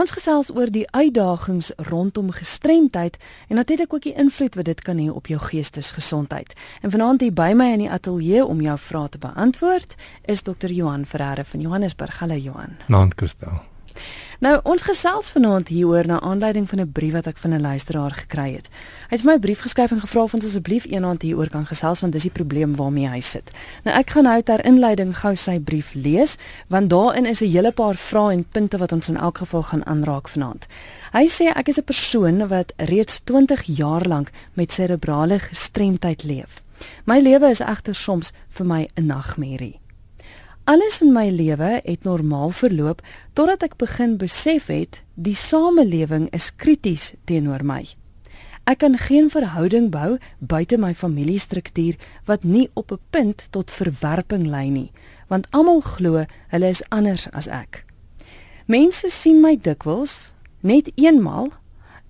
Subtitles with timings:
[0.00, 3.18] Ons gesels oor die uitdagings rondom gestremdheid
[3.48, 6.54] en natuurlik ook die invloed wat dit kan hê op jou geestesgesondheid.
[6.80, 10.72] En vanaand hier by my in die ateljee om jou vrae te beantwoord is Dr.
[10.72, 12.18] Johan Ferreira van Johannesburg.
[12.18, 12.78] Hallo Johan.
[12.88, 13.60] Naam Kristel.
[14.40, 18.10] Nou ons gesels vanaand hieroor na aanleiding van 'n brief wat ek van 'n luisteraar
[18.10, 18.68] gekry het.
[19.08, 22.00] Hy het my 'n brief geskryf en gevra of ons asseblief eendag hieroor kan gesels
[22.00, 23.50] want dis die probleem waarmee hy sit.
[23.84, 26.36] Nou ek gaan nou ter inleiding gou sy brief lees
[26.68, 29.86] want daarin is 'n hele paar vrae en punte wat ons in elk geval gaan
[29.86, 30.66] aanraak vanaand.
[31.12, 36.62] Hy sê ek is 'n persoon wat reeds 20 jaar lank met serebrale gestremdheid leef.
[37.04, 39.80] My lewe is egter soms vir my 'n nagmerrie.
[40.70, 43.00] Alles in my lewe het normaal verloop
[43.34, 47.80] totdat ek begin besef het die samelewing is krities teenoor my.
[48.70, 51.98] Ek kan geen verhouding bou buite my familiestruktuur
[52.30, 54.92] wat nie op 'n punt tot verwerping lei nie,
[55.26, 57.84] want almal glo hulle is anders as ek.
[58.66, 61.50] Mense sien my dikwels net eenmal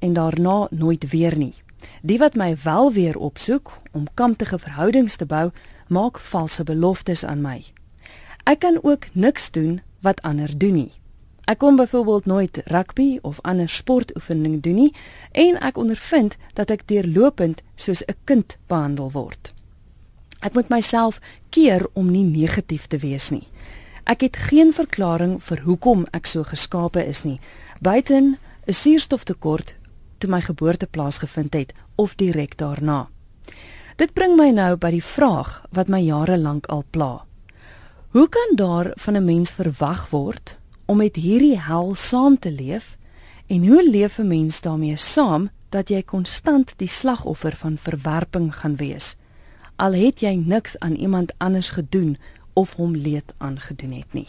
[0.01, 1.55] en daarna nooit weer nie.
[2.03, 5.51] Die wat my wel weer opsoek om kamptige verhoudings te bou,
[5.89, 7.65] maak valse beloftes aan my.
[8.51, 10.93] Ek kan ook niks doen wat ander doen nie.
[11.47, 14.95] Ek kon byvoorbeeld nooit rugby of ander sportoefening doen nie
[15.33, 19.55] en ek ondervind dat ek deurlopend soos 'n kind behandel word.
[20.41, 21.21] Ek moet myself
[21.51, 23.47] keer om nie negatief te wees nie.
[24.05, 27.39] Ek het geen verklaring vir hoekom ek so geskape is nie.
[27.81, 29.77] Buiten 'n suurstoftekort
[30.19, 33.09] toe my geboorte plaasgevind het of direk daarna.
[33.97, 37.30] Dit bring my nou by die vraag wat my jare lank al pla.
[38.11, 42.97] Hoe kan daar van 'n mens verwag word om met hierdie hel saam te leef
[43.47, 48.77] en hoe leef 'n mens daarmee saam dat jy konstant die slagoffer van verwerping gaan
[48.77, 49.17] wees
[49.77, 52.19] al het jy niks aan iemand anders gedoen
[52.53, 54.29] of hom leed aangedoen het nie.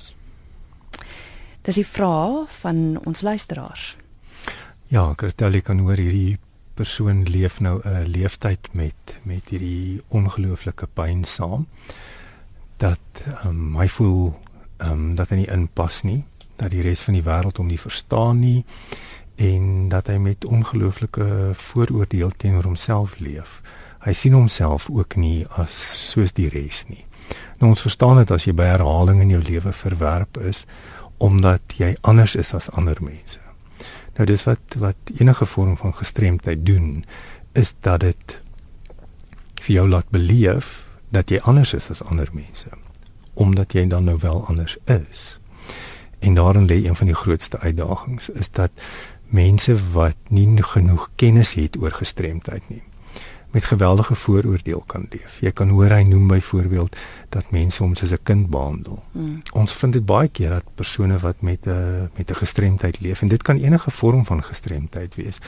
[1.62, 3.98] Dis die vraag van ons luisteraars.
[4.88, 6.38] Ja, Christel, ek kan hoor hierdie
[6.74, 11.68] persoon leef nou 'n leeftyd met met hierdie ongelooflike pyn saam
[12.82, 14.34] dat um, hy voel
[14.82, 16.24] um, dat hy nie inpas nie,
[16.58, 18.62] dat die res van die wêreld hom nie verstaan nie
[19.42, 23.62] en dat hy met ongelooflike vooroordeel teenoor homself leef.
[24.06, 25.74] Hy sien homself ook nie as
[26.12, 27.06] soos die res nie.
[27.62, 30.66] Nou ons verstaan dit as jy by herhaling in jou lewe verwerp is
[31.22, 33.40] omdat jy anders is as ander mense.
[34.18, 37.04] Nou dis wat wat enige vorm van gestremdheid doen
[37.58, 38.38] is dat dit
[39.62, 42.70] vir jou laat beleef dat jy anders is as ander mense
[43.34, 45.40] omdat jy dan nou wel anders is.
[46.20, 48.72] En daarin lê een van die grootste uitdagings is dat
[49.32, 52.84] mense wat nie genoeg kennis het oor gestremdheid nie
[53.52, 55.40] met geweldige vooroordeel kan leef.
[55.44, 56.96] Jy kan hoor hy noem byvoorbeeld
[57.30, 59.04] dat mense hom soos 'n kind behandel.
[59.12, 59.42] Mm.
[59.54, 63.28] Ons vind dit baie keer dat persone wat met 'n met 'n gestremdheid leef en
[63.28, 65.40] dit kan enige vorm van gestremdheid wees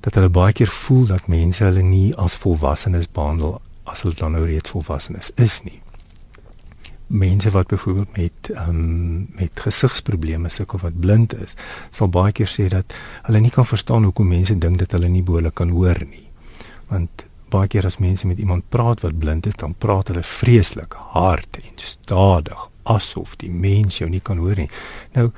[0.00, 4.36] dat hulle baie keer voel dat mense hulle nie as volwassenes behandel as hulle dan
[4.36, 5.80] nou reeds volwassenes is nie.
[7.06, 11.54] Mense wat byvoorbeeld met ehm um, met gesigsprobleme sukkel wat blind is,
[11.90, 12.94] sal baie keer sê dat
[13.28, 16.26] hulle nie kan verstaan hoekom mense dink dat hulle nie behoorlik kan hoor nie.
[16.90, 20.98] Want baie keer as mense met iemand praat wat blind is, dan praat hulle vreeslik
[21.14, 24.70] hard en stadig asof die mens jou nie kan hoor nie.
[25.14, 25.30] Nou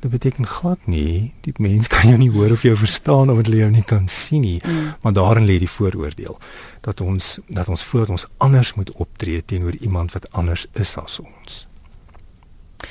[0.00, 3.60] Dit beteken glad nie die mens kan jou nie hoor of jou verstaan omdat hulle
[3.60, 4.92] jou nie kan sien nie, mm.
[5.00, 6.38] maar daarin lê die vooroordeel
[6.80, 10.96] dat ons dat ons voel dat ons anders moet optree teenoor iemand wat anders is
[10.96, 11.66] as ons.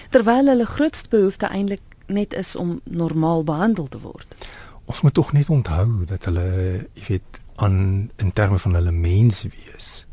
[0.09, 4.35] Terwyl hulle grootste behoefte eintlik net is om normaal behandel te word.
[4.85, 6.45] Ons moet tog net onthou dat hulle,
[6.97, 10.05] jy weet, aan in terme van hulle mens wees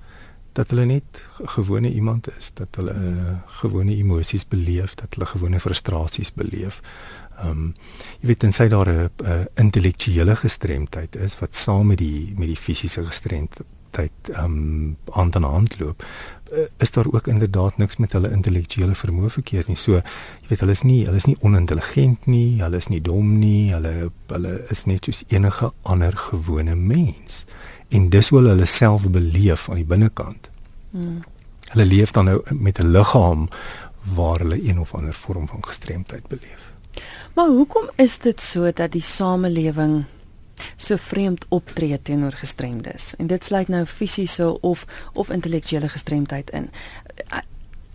[0.56, 5.61] dat hulle net gewone iemand is, dat hulle uh, gewone emosies beleef, dat hulle gewone
[5.61, 6.81] frustrasies beleef.
[7.37, 7.72] Ehm um,
[8.21, 9.11] jy weet tensy daar 'n
[9.55, 15.78] intellektuele gestremdheid is wat saam met die met die fisiese gestremdheid ehm um, aan hand
[15.78, 16.05] loop,
[16.53, 19.77] uh, is daar ook inderdaad niks met hulle intellektuele vermoë verkeerd nie.
[19.77, 23.38] So jy weet hulle is nie hulle is nie onintelligent nie, hulle is nie dom
[23.38, 27.44] nie, hulle hulle is net soos enige ander gewone mens
[27.88, 30.50] en dis hoe hulle self beleef aan die binnekant.
[30.91, 31.23] Hmm.
[31.71, 33.49] Hulle leef dan nou met 'n liggaam
[34.15, 36.73] waar hulle een of ander vorm van gestremdheid beleef.
[37.35, 40.05] Maar hoekom is dit so dat die samelewing
[40.77, 43.17] so vreemd optree teenoor gestremdes?
[43.17, 46.71] En dit sluit nou fisiese of of intellektuele gestremdheid in.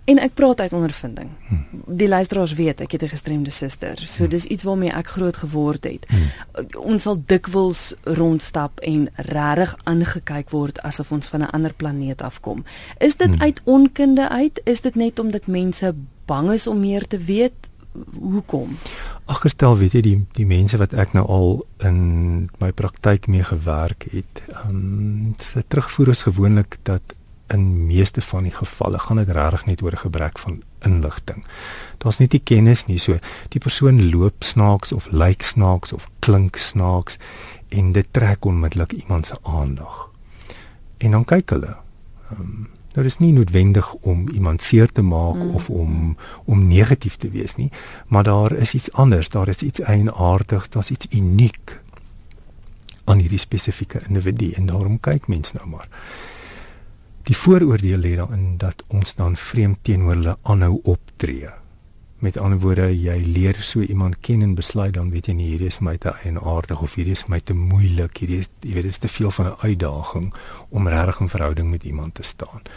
[0.05, 1.29] En ek praat uit ondervinding.
[1.47, 1.65] Hmm.
[1.85, 3.97] Die luisteraars weet ek het 'n gestremde suster.
[3.97, 4.29] So hmm.
[4.29, 6.05] dis iets waarmee ek groot geword het.
[6.07, 6.65] Hmm.
[6.77, 12.63] Ons sal dikwels rondstap en regtig aangekyk word asof ons van 'n ander planeet afkom.
[12.97, 14.61] Is dit uit onkunde uit?
[14.63, 15.93] Is dit net omdat mense
[16.25, 17.69] bang is om meer te weet?
[18.19, 18.77] hoekom?
[19.25, 21.49] Ag gestel weet jy die die mense wat ek nou al
[21.87, 21.99] in
[22.63, 27.01] my praktyk mee gewerk het, ehm um, 'n terugvoer is gewoonlik dat
[27.53, 31.45] in meeste van die gevalle gaan dit regtig net oor gebrek van inligting.
[31.97, 33.17] Daar's nie die kennis nie, so
[33.53, 37.17] die persoon loop snaaks of lyk snaaks of klink snaaks
[37.69, 40.09] en dit trek onmiddellik iemand se aandag.
[40.97, 41.75] En dan kyk hulle.
[42.31, 45.55] Um, Nou dis nie noodwendig om iemand seer te maak mm.
[45.55, 47.69] of om om negatief te wees nie,
[48.07, 51.79] maar daar is iets anders, daar is iets eienaardigs, daar's iets uniek
[53.03, 55.87] aan hierdie spesifieke individu en daarom kyk mense nou maar.
[57.31, 61.47] Die vooroordeel lê daarin dat ons dan vreemd teenoor hulle aanhou optree.
[62.19, 65.69] Met ander woorde, jy leer so iemand ken en besluit dan weet jy nie hierdie
[65.71, 68.91] is my te eienaardig of hierdie is my te moeilik, hierdie is jy weet dit
[68.91, 70.27] is te veel van 'n uitdaging
[70.69, 72.67] om regtig 'n verhouding met iemand te staan.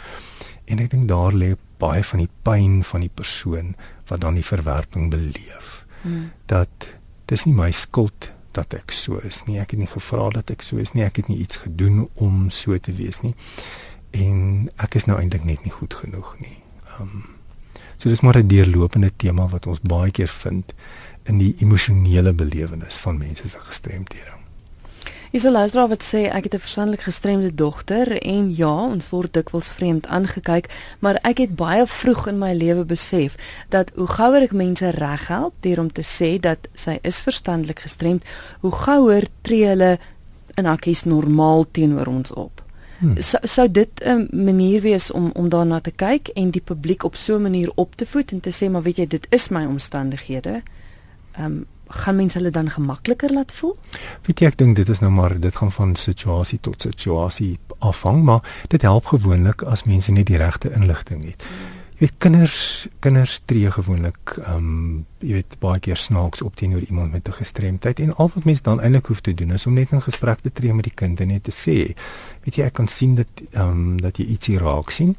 [0.65, 3.75] En ek dink daar lê baie van die pyn van die persoon
[4.07, 5.85] wat dan die verwerping beleef.
[6.01, 6.31] Hmm.
[6.45, 6.87] Dat
[7.25, 9.59] dis nie my skuld dat ek so is nie.
[9.59, 11.03] Ek het nie gevra dat ek so is nie.
[11.03, 13.35] Ek het nie iets gedoen om so te wees nie.
[14.15, 16.59] En ek is nou eintlik net nie goed genoeg nie.
[16.95, 17.25] Ehm um,
[17.97, 20.73] So dis maar 'n deurlopende tema wat ons baie keer vind
[21.23, 24.33] in die emosionele belewenis van mense se gestremdhede.
[25.31, 29.33] Is 'n luisteraar wat sê ek het 'n verstandelik gestremde dogter en ja, ons word
[29.33, 30.69] dikwels vreemd aangekyk,
[30.99, 33.35] maar ek het baie vroeg in my lewe besef
[33.69, 38.23] dat hoe gouer ek mense reghelp deur om te sê dat sy is verstandelik gestremd,
[38.59, 39.99] hoe gouer tree hulle
[40.55, 42.64] in hakkies normaal teenoor ons op.
[42.97, 43.21] Hmm.
[43.21, 47.15] Sou sou dit 'n manier wees om om daarna te kyk en die publiek op
[47.15, 49.65] so 'n manier op te voed en te sê maar weet jy dit is my
[49.65, 50.61] omstandighede.
[51.31, 53.77] Ehm um, gaan mense hulle dan gemakliker laat voel?
[54.25, 58.23] Weet jy ek dink dit is nou maar dit gaan van situasie tot situasie afhang
[58.23, 61.43] maar dit help gewoonlik as mense net die regte inligting het.
[61.43, 66.55] Hmm jy weet kinders kinders tree gewoonlik ehm um, jy weet baie keer snaaks op
[66.59, 69.65] teenoor iemand met 'n gestremdheid en al wat mens dan eintlik hoef te doen is
[69.65, 71.95] om net 'n gesprek te tree met die kind en net te sê
[72.43, 75.15] weet jy ek kan sien dat ehm um, dat jy ietsie raak sien.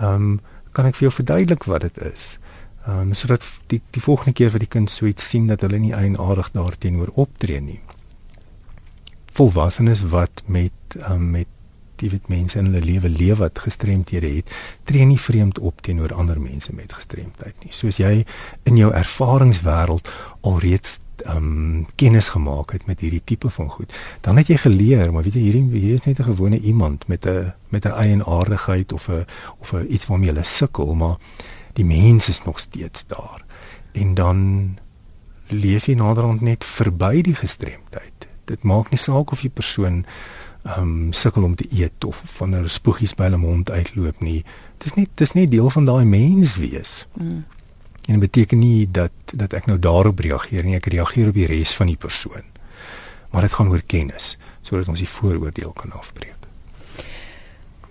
[0.00, 0.40] Ehm um,
[0.72, 2.38] kan ek vir jou verduidelik wat dit is?
[2.86, 5.78] Ehm um, sodat die die volgende keer wat die kind so iets sien dat hulle
[5.78, 7.80] nie eienaardig daarteenoor optree nie.
[9.32, 11.46] Volwassenes wat met um, met
[12.02, 14.52] jy weet mense in hulle lewe leef wat gestremdhede het,
[14.84, 17.72] tree nie vreemd op teenoor ander mense met gestremdheid nie.
[17.72, 18.24] Soos jy
[18.64, 20.10] in jou ervaringswêreld
[20.40, 25.12] alreeds ehm um, kennis gemaak het met hierdie tipe van goed, dan het jy geleer,
[25.12, 28.92] maar weet jy hierdie hier is net 'n gewone iemand met 'n met 'n eienaardigheid
[28.92, 29.24] of 'n
[29.58, 31.16] of 'n iets waarmee hulle sukkel, maar
[31.72, 33.44] die mens is nog steeds daar.
[33.92, 34.78] En dan
[35.48, 38.28] leef jy naderhand net verby die gestremdheid.
[38.44, 40.04] Dit maak nie saak of jy persoon
[40.78, 44.44] um, sukkel om te eet of van 'n spoegies by hulle mond uitloop nie.
[44.78, 47.06] Dis net dis net deel van daai mens wees.
[47.12, 47.44] Mm.
[48.06, 51.46] En dit beteken nie dat dat ek nou daarop reageer nie, ek reageer op die
[51.46, 52.44] res van die persoon.
[53.30, 56.45] Maar dit gaan oor kennis sodat ons die vooroordeel kan afbreek.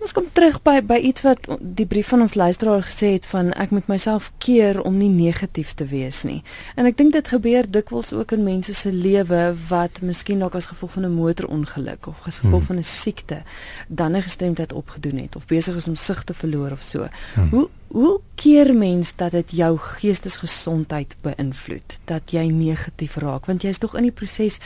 [0.06, 3.48] Ons kom terug by by iets wat die brief van ons luisteraar gesê het van
[3.58, 6.44] ek moet myself keer om nie negatief te wees nie.
[6.78, 10.70] En ek dink dit gebeur dikwels ook in mense se lewe wat miskien dalk as
[10.70, 12.70] gevolg van 'n motorongeluk of as gevolg hmm.
[12.70, 13.42] van 'n siekte
[13.88, 17.08] dan 'n gestremdheid opgedoen het of besig is om sig te verloor of so.
[17.34, 17.50] Hmm.
[17.50, 23.78] Hoe hoe keer mens dat dit jou geestesgesondheid beïnvloed dat jy negatief raak want jy's
[23.78, 24.58] tog in die proses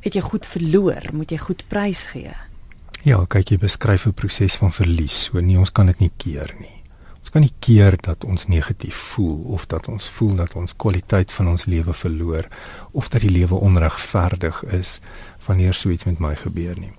[0.00, 2.30] het jy goed verloor, moet jy goed prys gee.
[3.04, 5.24] Ja, kyk jy beskryf 'n proses van verlies.
[5.24, 6.80] So nee, ons kan dit nie keer nie.
[7.20, 11.32] Ons kan nie keer dat ons negatief voel of dat ons voel dat ons kwaliteit
[11.32, 12.48] van ons lewe verloor
[12.92, 15.00] of dat die lewe onregverdig is
[15.46, 16.92] wanneer so iets met my gebeur nie.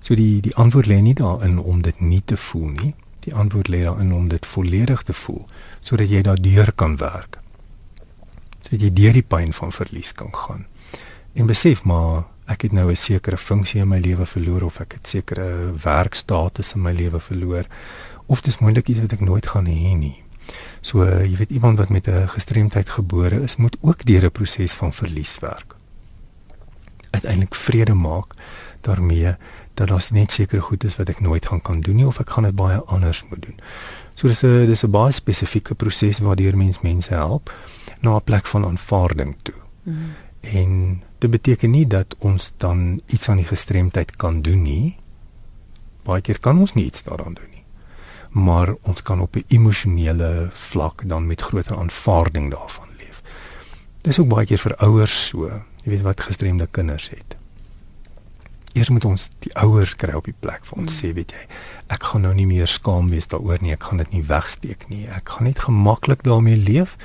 [0.00, 2.94] So die die antwoord lê nie daarin om dit nie te voel nie.
[3.20, 5.46] Die antwoord lê daarin om dit volledig te voel
[5.80, 7.38] sodat jy daardeur kan werk.
[8.62, 10.66] Sodat jy deur die pyn van verlies kan gaan.
[11.34, 14.92] En besef maar ek het nou 'n sekere funksie in my lewe verloor of ek
[14.92, 17.64] het sekere werkstatus in my lewe verloor
[18.26, 20.22] of dis moontlik iets wat ek nooit gaan hê nie.
[20.80, 24.74] So jy weet iemand wat met 'n gestremdheid gebore is, moet ook deur 'n proses
[24.74, 25.74] van verlies werk.
[27.10, 28.34] Uiteindelik vrede maak
[28.80, 29.36] daarmee
[29.74, 32.30] dat daar net sekere goed is wat ek nooit gaan kan doen nie of ek
[32.30, 33.58] gaan dit baie anders moet doen.
[34.14, 37.54] So dis 'n dis 'n baie spesifieke proses waardeur mens mense help
[38.00, 39.54] na 'n plek van aanvaarding toe.
[39.82, 40.10] Mm.
[40.40, 44.96] En dit beteken nie dat ons dan iets aan die gestremdheid kan doen nie.
[46.06, 47.64] Baie keer kan ons nie iets daaraan doen nie.
[48.30, 53.22] Maar ons kan op 'n emosionele vlak dan met groter aanvaarding daarvan leef.
[54.00, 55.46] Dis ook baie keer vir ouers so,
[55.82, 57.36] jy weet wat gestremde kinders het.
[58.72, 61.10] Eers moet ons die ouers kry op die plek vir ons hmm.
[61.10, 61.46] sê, weet jy,
[61.86, 65.06] ek gaan nou nie meer skaam wees daaroor nie, ek gaan dit nie wegsteek nie.
[65.08, 66.96] Ek gaan net gemaklik daarmee leef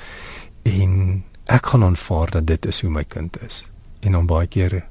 [0.63, 3.67] en ek gaan aanvaar dat dit is hoe my kind is
[3.99, 4.83] en dan baie keer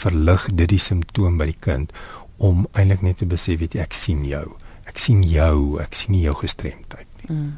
[0.00, 1.92] verlig dit die simptoom by die kind
[2.36, 4.46] om eintlik net te besef weet jy ek sien jou
[4.90, 7.52] ek sien jou ek sien nie jou gestremdheid nie mm.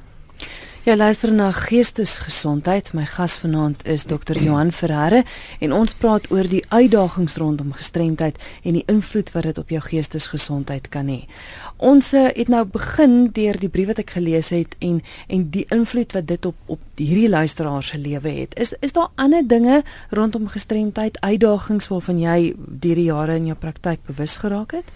[0.83, 2.88] Ja luister na geestesgesondheid.
[2.92, 4.35] My gas vanaand is Dr.
[4.42, 5.21] Johan Ferreira
[5.62, 9.83] en ons praat oor die uitdagings rondom gestremdheid en die invloed wat dit op jou
[9.85, 11.21] geestesgesondheid kan hê.
[11.83, 15.65] Ons eh, het nou begin deur die brief wat ek gelees het en en die
[15.75, 18.55] invloed wat dit op op hierdie luisteraars se lewe het.
[18.55, 23.59] Is is daar ander dinge rondom gestremdheid, uitdagings waarvan jy deur die jare in jou
[23.59, 24.93] praktyk bewus geraak het?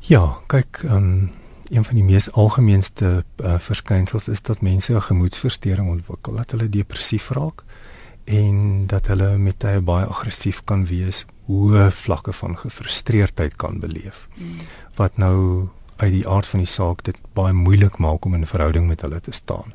[0.00, 1.30] Ja, kyk, ehm um
[1.64, 6.68] een van die mees algemeenste uh, verskynsels is dat mense 'n gemoedstoornis ontwikkel, dat hulle
[6.68, 7.64] depressief raak
[8.24, 14.28] en dat hulle met tye baie aggressief kan wees, hoë vlakke van gefrustreerdheid kan beleef.
[14.36, 14.60] Mm.
[14.96, 18.52] Wat nou uit die aard van die saak dit baie moeilik maak om in 'n
[18.52, 19.74] verhouding met hulle te staan.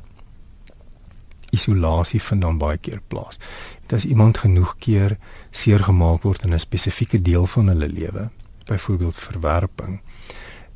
[1.50, 3.38] Isolasie vind dan baie keer plaas.
[3.82, 5.18] Dit as iemand genoeg keer
[5.50, 8.30] seer gemaak word in 'n spesifieke deel van hulle lewe,
[8.64, 10.00] byvoorbeeld verwerping,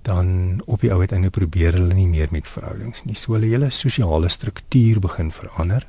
[0.03, 3.15] dan op die ou uiteinde probeer hulle nie meer met verhoudings nie.
[3.15, 5.87] So hulle hele sosiale struktuur begin verander.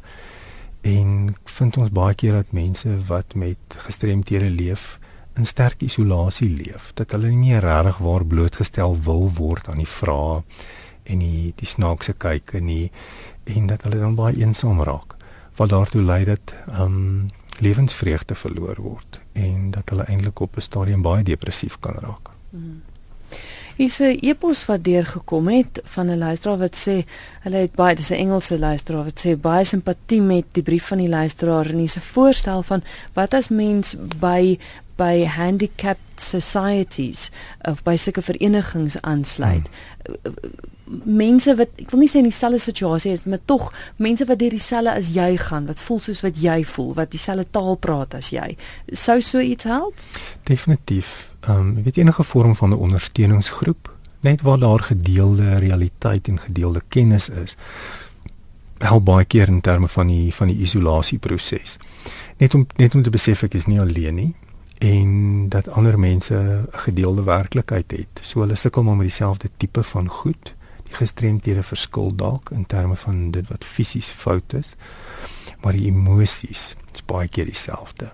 [0.86, 5.00] En vind ons baie keer dat mense wat met gestremdhede leef
[5.36, 9.90] in sterk isolasie leef, dat hulle nie meer regtig waar blootgestel wil word aan die
[9.90, 10.44] vrae
[11.04, 12.92] en die die snaakse kyke nie
[13.58, 15.18] en dat hulle dan baie eensaam raak.
[15.58, 17.26] Wat daartoe lei dat ehm um,
[17.64, 22.30] lewensvreugde verloor word en dat hulle eintlik op 'n stadium baie depressief kan raak.
[22.50, 22.82] Mm.
[23.76, 27.04] Hier's 'n e-pos wat deurgekom het van 'n luisteraar wat sê
[27.44, 30.98] hulle het baie dis 'n Engelse luisteraar wat sê baie simpatie met die brief van
[30.98, 34.58] die luisteraar en hier's 'n voorstel van wat as mens by
[34.96, 37.30] by handicapped societies
[37.62, 39.68] of by sulke verenigings aansluit.
[40.06, 41.04] Hmm.
[41.04, 44.50] Mense wat ek wil nie sê in dieselfde situasie is, maar tog mense wat deur
[44.50, 48.30] dieselfde as jy gaan, wat voel soos wat jy voel, wat dieselfde taal praat as
[48.30, 48.56] jy.
[48.92, 49.94] Sou so iets help?
[50.44, 51.35] Definitief.
[51.48, 56.82] Ehm um, weet enige vorm van 'n ondersteuningsgroep, net waar daar gedeelde realiteit en gedeelde
[56.88, 57.56] kennis is,
[58.78, 61.78] help baie keer in terme van die van die isolasieproses.
[62.38, 64.34] Net om net om te besef ek is nie alleen nie
[64.78, 68.20] en dat ander mense 'n gedeelde werklikheid het.
[68.22, 70.54] So hulle sukkel maar met dieselfde tipe van goed.
[70.84, 74.76] Die gestremdhede verskil dalk in terme van dit wat fisies fout is,
[75.62, 78.12] maar die emosies is baie keer dieselfde.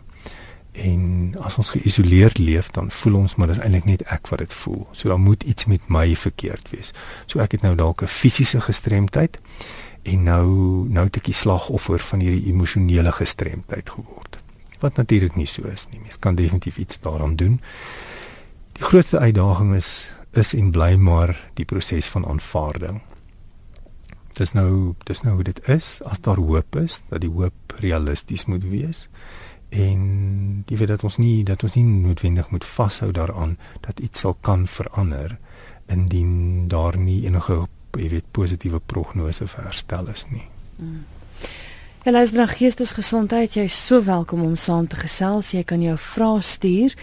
[0.72, 4.54] En as ons geïsoleerd leef, dan voel ons maar dis eintlik net ek wat dit
[4.54, 4.88] voel.
[4.92, 6.94] So dan moet iets met my verkeerd wees.
[7.26, 9.40] So ek het nou dalk 'n fisiese gestremdheid
[10.04, 10.48] en nou
[10.90, 14.40] nou het ek die slagoffer van hierdie emosionele gestremdheid geword
[14.82, 16.00] wat natuurlik nie so is nie.
[16.00, 17.62] Mens kan definitief iets daaraan doen.
[18.72, 23.02] Die grootste uitdaging is is en bly maar die proses van aanvaarding.
[24.34, 28.46] Dis nou dis nou hoe dit is as daar hoop is dat die hoop realisties
[28.46, 29.10] moet wees
[29.72, 34.20] en jy weet dat ons nie dat ons nie noodwendig moet vashou daaraan dat iets
[34.20, 35.38] sal kan verander
[35.88, 37.64] indien daar nie enige
[38.00, 40.48] jy weet positiewe prognose vir herstel is nie.
[40.78, 41.04] Mm.
[42.02, 43.54] Ja, luister na geestesgesondheid.
[43.54, 45.52] Jy is so welkom om saam te gesels.
[45.54, 46.96] Jy kan jou vrae stuur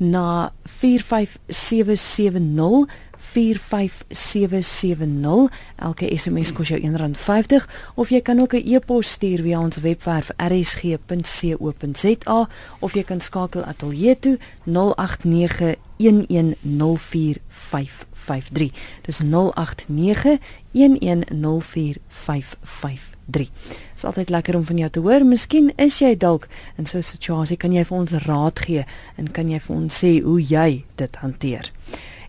[0.00, 2.88] na 45770
[3.32, 5.50] 45770.
[5.76, 10.30] Elke SMS kos jou R1.50 of jy kan ook 'n e-pos stuur via ons webwerf
[10.36, 18.72] rsg.co.za of jy kan skakel ateljee toe 089 1104553.
[19.02, 20.38] Dis 089
[20.72, 23.14] 1104553.
[23.26, 23.50] 3.
[23.68, 25.26] Dit is altyd lekker om van jou te hoor.
[25.26, 28.84] Miskien is jy dalk in so 'n situasie, kan jy vir ons raad gee
[29.16, 31.70] en kan jy vir ons sê hoe jy dit hanteer.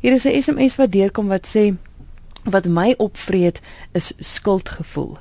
[0.01, 1.75] Hier is 'n SMS wat deurkom wat sê
[2.43, 3.59] wat my opvreet
[3.91, 5.17] is skuldgevoel.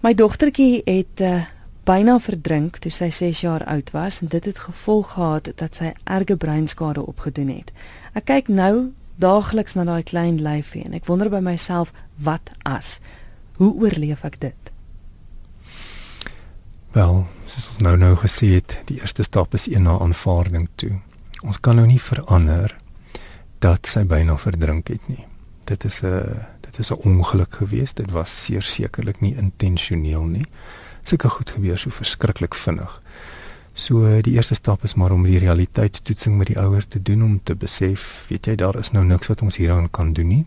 [0.00, 1.44] My dogtertjie het uh,
[1.84, 5.92] byna verdrink toe sy 6 jaar oud was en dit het gevolg gehad dat sy
[6.04, 7.72] erge breinskade opgedoen het.
[8.14, 12.98] Ek kyk nou daagliks na daai klein lyfie en ek wonder by myself wat as
[13.60, 14.70] hoe oorleef ek dit?
[16.92, 20.98] Wel, soos ons nou nou gesê het, die eerste stap is een na aanvaarding toe.
[21.42, 22.74] Ons kan nou nie verander
[23.62, 25.24] dat sy byna verdrink het nie.
[25.70, 27.96] Dit is 'n dit is 'n ongeluk geweest.
[27.96, 30.46] Dit was seker sekerlik nie intentioneel nie.
[31.02, 33.02] Sulke goed gebeur so verskriklik vinnig.
[33.74, 37.40] So die eerste stap is maar om die realiteitstoetsing met die ouer te doen om
[37.42, 40.46] te besef, weet jy, daar is nou niks wat ons hieraan kan doen nie.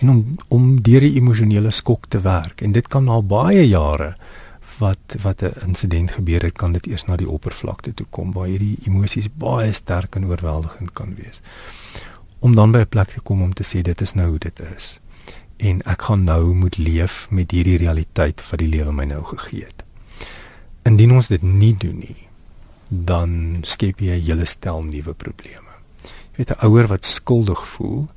[0.00, 4.16] En om om deur die emosionele skok te werk en dit kan al baie jare
[4.82, 8.46] wat wat 'n insident gebeur het, kan dit eers na die oppervlakte toe kom waar
[8.46, 11.40] hierdie emosies baie sterk en oorweldigend kan wees.
[12.38, 14.60] Om dan by 'n plek te kom om te sê dit is nou hoe dit
[14.76, 15.00] is.
[15.56, 19.64] En ek gaan nou moet leef met hierdie realiteit wat die lewe my nou gegee
[19.64, 19.84] het.
[20.82, 22.28] indien ons dit nie doen nie,
[22.88, 25.72] dan skep jy 'n hele stel nuwe probleme.
[26.02, 28.08] Jy weet 'n ouer wat skuldig voel,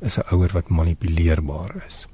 [0.00, 2.06] is 'n ouer wat manipuleerbaar is.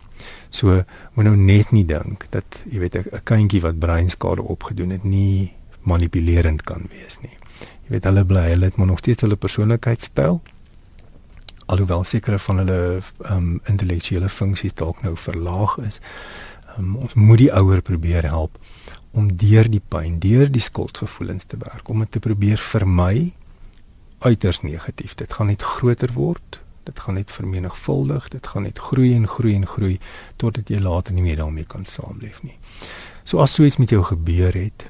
[0.51, 0.83] So
[1.15, 5.53] moet nou net nie dink dat jy weet 'n kindjie wat breinskade opgedoen het nie
[5.83, 7.37] manipulerend kan wees nie.
[7.85, 10.41] Jy weet hulle bly hulle het maar nog steeds hulle persoonlikheidstyl
[11.71, 13.01] alhoewel sekere van hulle
[13.31, 16.01] um intellektuele funksies dalk nou verlaag is.
[16.79, 18.59] Um, ons moet die ouer probeer help
[19.11, 23.33] om deur die pyn, deur die skuldgevoelens te werk, om dit te probeer vermy
[24.23, 25.17] uiters negatief.
[25.19, 26.61] Dit gaan net groter word.
[26.91, 28.29] Dit gaan net vermenigvuldig.
[28.33, 29.99] Dit gaan net groei en groei en groei
[30.43, 32.57] totdat jy later nie meer daarmee kan saamleef nie.
[33.23, 34.89] So as so iets met jou gebeur het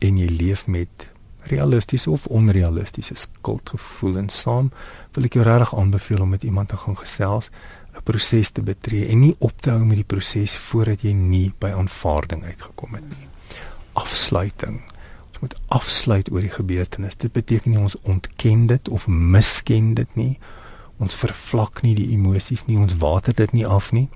[0.00, 1.10] en jy leef met
[1.50, 4.70] realistiese of onrealistiese skuldgevoelens saam,
[5.12, 7.50] wil ek jou regtig aanbeveel om met iemand te gaan gesels,
[7.92, 11.52] 'n proses te betree en nie op te hou met die proses voordat jy nie
[11.58, 13.28] by aanvaarding uitgekom het nie.
[13.92, 14.80] Afsluiting.
[15.42, 17.16] Moet afsluit oor die gebeurtenis.
[17.16, 20.38] Dit beteken nie ons ontken dit of misken dit nie.
[21.02, 24.08] Ons vervlak nie die emosies nie, ons water dit nie af nie.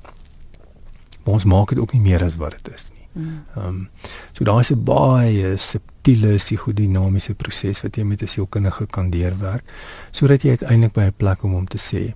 [1.24, 3.06] Maar ons maak dit ook nie meer as wat dit is nie.
[3.16, 3.42] Mm.
[3.56, 3.88] Ehm um,
[4.32, 9.64] so daar is 'n baie subtiele psigodinamiese proses wat jy met 'n sielkundige kan deurwerk
[10.10, 12.14] sodat jy uiteindelik by 'n plek kom om te sê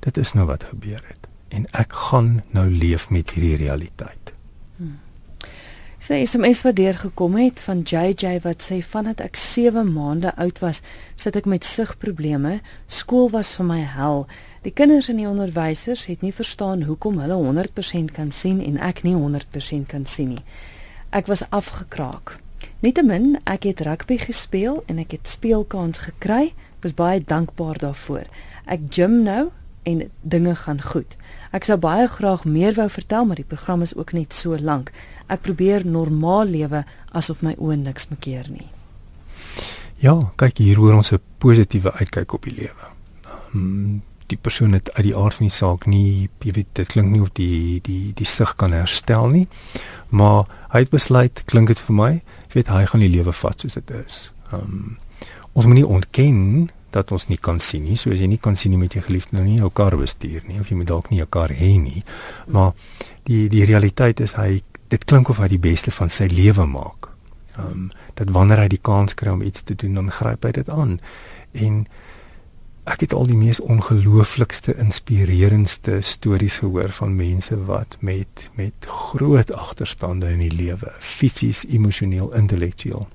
[0.00, 4.27] dit is nou wat gebeur het en ek gaan nou leef met hierdie realiteit.
[5.98, 10.78] Sy SMS wat deurgekom het van JJ wat sê vandat ek 7 maande oud was,
[11.18, 12.60] sit ek met sigprobleme.
[12.86, 14.22] Skool was vir my hel.
[14.62, 19.02] Die kinders en die onderwysers het nie verstaan hoekom hulle 100% kan sien en ek
[19.02, 20.44] nie 100% kan sien nie.
[21.10, 22.36] Ek was afgekraak.
[22.78, 26.52] Nietemin, ek het rugby gespeel en ek het speelkans gekry.
[26.78, 28.30] Ek was baie dankbaar daarvoor.
[28.70, 29.48] Ek gym nou
[29.82, 31.18] en dinge gaan goed.
[31.50, 34.92] Ek sou baie graag meer wou vertel, maar die program is ook net so lank.
[35.28, 38.68] Ek probeer normaal lewe asof my oë niks mekeer nie.
[40.00, 42.84] Ja, kyk hier hoor ons 'n positiewe uitkyk op die lewe.
[43.54, 47.10] Um, die persoon het uit die aard van die saak nie, jy weet, dit klink
[47.10, 49.46] nie of die die die sig kan herstel nie.
[50.08, 52.22] Maar hy het besluit, klink dit vir my,
[52.54, 54.32] weet hy gaan die lewe vat soos dit is.
[54.52, 54.96] Ehm um,
[55.52, 57.96] ons moet nie ontken dat ons nie kan sien nie.
[57.96, 60.44] So as jy nie kan sien nie met jou geliefde nou nie jou kar bestuur
[60.46, 62.02] nie of jy moet dalk nie 'n kar hê nie.
[62.46, 62.72] Maar
[63.24, 67.10] die die realiteit is hy dit klink of hy die beste van sy lewe maak.
[67.56, 70.50] Ehm um, dat wanneer hy die kans kry om iets te doen, dan gryp hy
[70.56, 70.96] dit aan.
[71.52, 71.84] En
[72.88, 79.52] ek het al die mees ongelooflikste inspirerendste stories gehoor van mense wat met met groot
[79.52, 83.06] agterstande in die lewe, fisies, emosioneel, intellektueel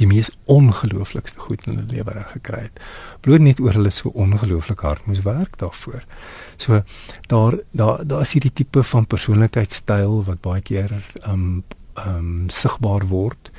[0.00, 2.80] die mees ongelooflikste goed in hulle lewe reg gekry het.
[3.22, 6.02] Bloot net oor hulle so ongelooflik hard moes werk daarvoor.
[6.56, 6.82] So
[7.26, 10.92] daar daar daar is hierdie tipe van persoonlikheidstyl wat baie keer
[11.26, 11.64] um
[12.06, 13.50] um sigbaar word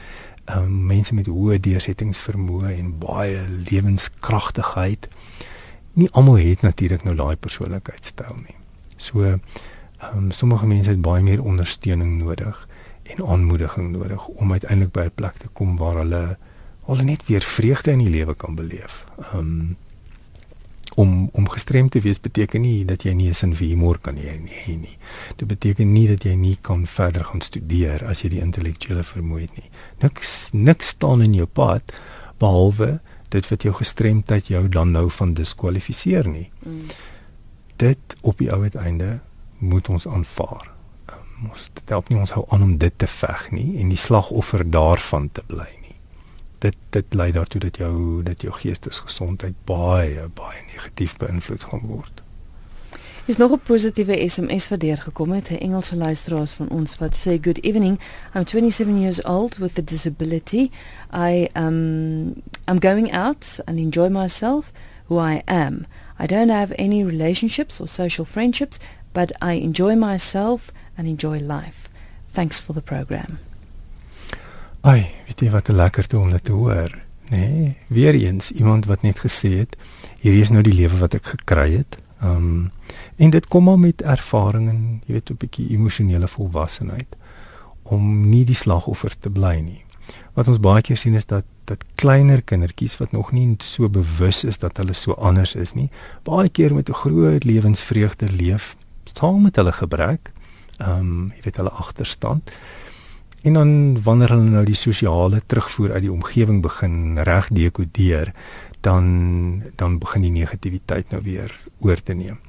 [0.46, 5.08] um, mense met hoë deursettingsvermoë en baie lewenskragtigheid.
[5.94, 8.58] Nie almal het natuurlik nou daai persoonlikheidstyl nie.
[8.98, 12.68] So um, sommige mense het baie meer ondersteuning nodig
[13.04, 16.38] en aanmoediging nodig om uiteindelik by 'n plek te kom waar hulle
[16.86, 19.06] hulle net weer vreugde in die lewe kan beleef.
[19.34, 19.78] Um
[20.96, 24.16] om om gestremd te wees beteken nie dat jy nie 'n sin vir humor kan
[24.16, 24.98] hê nie, nie.
[25.36, 29.42] Dit beteken nie dat jy nie kan verder gaan studeer as jy die intellektuele vermoë
[29.42, 29.70] het nie.
[30.02, 31.94] Niks niks staan in jou pad
[32.40, 36.50] behalwe dit wat jou gestremdheid jou dan nou van diskwalifiseer nie.
[36.66, 36.82] Mm.
[37.76, 39.20] Dit op die ou uiteinde
[39.58, 40.72] moet ons aanvaar.
[41.10, 43.98] Um, ons dit help nie ons hou aan om dit te veg nie en die
[43.98, 45.85] slagoffer daarvan te bly nie
[46.66, 52.24] dit dit lei daartoe dat jou dat jou geestesgesondheid baie baie negatief beïnvloed gaan word.
[53.26, 57.38] Is nog 'n positiewe SMS wat deurgekom het, 'n Engelse luisteraar van ons wat sê
[57.42, 58.00] good evening.
[58.36, 60.70] I'm 27 years old with a disability.
[61.14, 62.28] I um
[62.68, 64.72] I'm going out and enjoy myself
[65.08, 65.86] who I am.
[66.20, 68.78] I don't have any relationships or social friendships,
[69.12, 71.90] but I enjoy myself and enjoy life.
[72.34, 73.40] Thanks for the program.
[74.86, 76.92] Ai, weet jy wat 'n lekker toe om dit te hoor,
[77.30, 77.38] nê?
[77.38, 79.76] Nee, Weereens iemand wat net gesê het,
[80.22, 81.98] hierdie is nou die lewe wat ek gekry het.
[82.22, 82.72] Um
[83.16, 87.16] en dit kom maar met ervaring en jy weet 'n bietjie emosionele volwassenheid
[87.84, 89.84] om nie die slagoffer te bly nie.
[90.34, 94.44] Wat ons baie keer sien is dat dat kleiner kindertjies wat nog nie so bewus
[94.44, 95.90] is dat hulle so anders is nie,
[96.24, 100.32] baie keer met 'n groot lewensvreugde leef saam met hulle gebrek.
[100.80, 102.52] Um jy weet hulle agterstand
[103.46, 108.32] En dan wanneer hulle nou die sosiale terugvoer uit die omgewing begin reg dekodeer,
[108.82, 109.06] dan
[109.78, 112.40] dan begin die negativiteit nou weer oor te neem.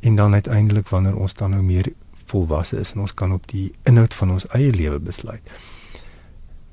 [0.00, 1.92] En dan uiteindelik wanneer ons dan nou meer
[2.28, 5.48] volwasse is en ons kan op die inhoud van ons eie lewe besluit,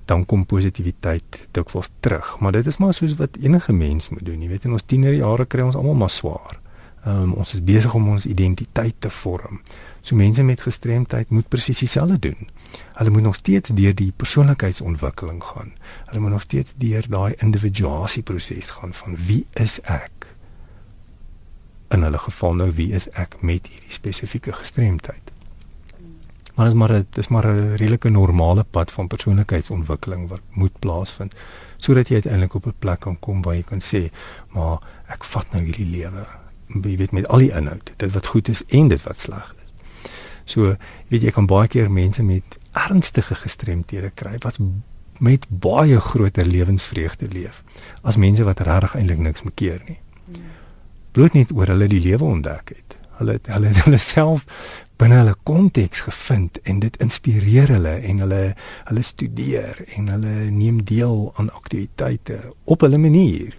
[0.05, 2.39] dan kom positiwiteit dikwels terug.
[2.39, 4.41] Maar dit is maar soos wat enige mens moet doen.
[4.41, 6.59] Jy weet in ons tienerjare kry ons almal maar swaar.
[7.05, 9.61] Ehm um, ons is besig om ons identiteit te vorm.
[10.01, 12.47] So mense met gestremdheid moet presies dieselfde doen.
[12.93, 15.73] Hulle moet nog steeds deur die persoonlikheidsontwikkeling gaan.
[16.05, 20.35] Hulle moet nog steeds deur daai individuasieproses gaan van wie is ek?
[21.89, 25.31] In hulle geval nou wie is ek met hierdie spesifieke gestremdheid?
[26.55, 30.79] Maar dit is maar 'n dis maar 'n redelike normale pad van persoonlikheidsontwikkeling wat moet
[30.79, 31.33] plaasvind
[31.77, 34.11] sodat jy uiteindelik op 'n plek kan kom waar jy kan sê,
[34.47, 36.25] "Maar ek vat nou hierdie lewe."
[36.67, 39.60] Jy weet met al die inhoud, dit wat goed is en dit wat sleg is.
[40.45, 40.75] So,
[41.09, 44.59] weet jy kan baie keer mense met ernstige gestremthede kry wat
[45.21, 47.63] met baie groter lewensvreugde leef
[48.01, 49.99] as mense wat regtig eintlik niks mekeer nie.
[51.11, 52.97] Bloot net oor hulle die lewe ontdek het.
[53.19, 54.47] Hulle hulle hulle self
[55.01, 58.41] binne hulle konteks gevind en dit inspireer hulle en hulle
[58.89, 63.57] hulle studeer en hulle neem deel aan aktiwiteite op hulle manier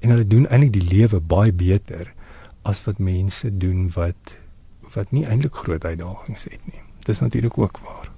[0.00, 2.14] en hulle doen eintlik die lewe baie beter
[2.68, 4.34] as wat mense doen wat
[4.94, 6.80] wat nie eintlik groot uitdagings het nie.
[7.04, 8.10] Dis natuurlik ook waar.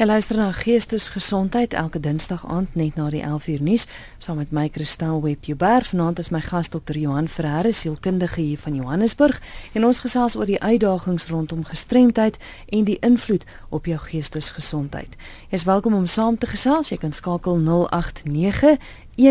[0.00, 3.82] Jy luister na Geestesgesondheid elke Dinsdag aand net na die 11uur nuus
[4.18, 5.84] saam met my Kristel Webber.
[5.84, 6.96] Vanaand is my gas Dr.
[6.96, 12.40] Johan Ferreira, sielkundige hier van Johannesburg, en ons gesels oor die uitdagings rondom gestremdheid
[12.72, 15.20] en die invloed op jou geestesgesondheid.
[15.50, 16.88] Jy is welkom om saam te gesels.
[16.88, 18.80] Jy kan skakel 089
[19.20, 19.26] 1104553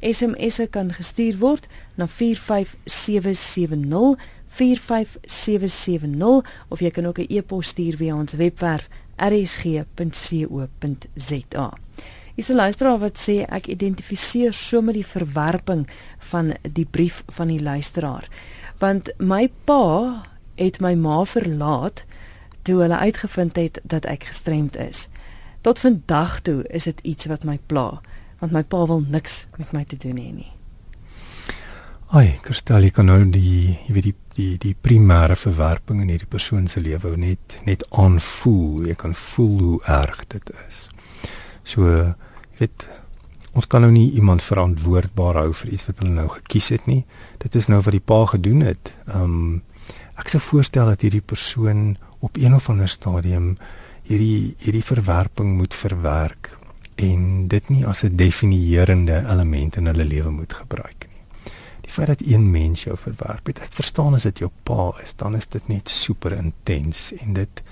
[0.00, 4.16] SMS kan gestuur word na 45770
[4.50, 9.88] 45770 of jy kan ook 'n e-pos stuur via ons webwerf rsg.co.za.
[12.34, 17.46] Is 'n luisteraar wat sê ek identifiseer so met die verwerping van die brief van
[17.46, 18.28] die luisteraar.
[18.78, 20.22] Want my pa
[20.54, 22.04] het my ma verlaat
[22.62, 25.08] toe hulle uitgevind het dat ek gestremd is.
[25.60, 28.00] Tot vandag toe is dit iets wat my pla,
[28.40, 30.52] want my pa wil niks met my te doen hê nie.
[32.10, 36.30] Ai, Kristal, jy kan nou die jy weet die die die primêre verwerping in hierdie
[36.30, 38.88] persoon se lewe net net aanvoel.
[38.88, 40.80] Jy kan voel hoe erg dit is.
[41.62, 41.86] So,
[42.56, 42.88] jy weet
[43.52, 47.04] ons kan nou nie iemand verantwoordbaar hou vir iets wat hulle nou gekies het nie.
[47.44, 48.94] Dit is nou wat die pa gedoen het.
[49.12, 49.60] Um
[50.20, 51.94] ek sou voorstel dat hierdie persoon
[52.24, 53.54] op een of ander stadium
[54.10, 56.56] hierdie hierdie verwerping moet verwerk
[57.00, 61.06] en dit nie as 'n definierende element in hulle lewe moet gebruik
[61.80, 65.14] die feit dat een mens jou verwerp het ek verstaan as dit jou pa is
[65.16, 67.62] dan is dit net super intens en dit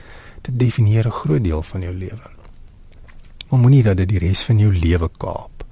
[0.43, 2.31] dit definieer 'n groot deel van jou lewe.
[3.49, 5.65] Maar moenie dat dit die res van jou lewe kaap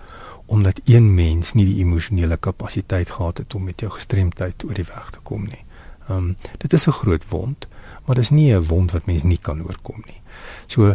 [0.46, 4.84] omdat een mens nie die emosionele kapasiteit gehad het om met jou gestremdheid oor die
[4.84, 5.64] weg te kom nie.
[6.10, 7.68] Um, dit is 'n groot wond
[8.04, 10.20] maar dit is nie 'n wond wat mens nie kan oorkom nie
[10.66, 10.94] so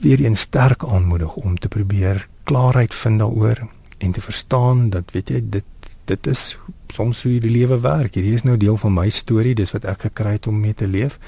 [0.00, 5.28] weer een sterk aanmoedig om te probeer klaarheid vind daaroor en te verstaan dat weet
[5.28, 5.64] jy dit
[6.04, 8.14] dit is soms hoe die lewe werk.
[8.14, 10.88] Hierdie is nou deel van my storie, dis wat ek gekry het om mee te
[10.90, 11.20] leef